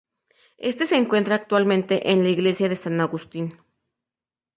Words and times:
Este 0.57 0.87
se 0.87 0.95
encuentra 0.97 1.35
actualmente 1.35 2.09
en 2.11 2.23
la 2.23 2.29
iglesia 2.29 2.67
de 2.67 2.75
San 2.75 2.99
Agustín. 3.01 3.59